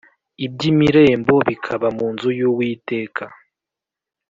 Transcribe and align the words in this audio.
Iby’imirembo 0.45 1.33
bikaba 1.47 1.87
mu 1.97 2.05
nzu 2.13 2.29
y 2.39 2.43
Uwiteka 2.49 3.23